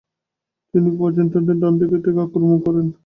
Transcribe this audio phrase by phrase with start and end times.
[0.73, 2.85] তিনি বাইজেন্টাইনদেরকে ডানদিক থেকে আক্রমণ করেন।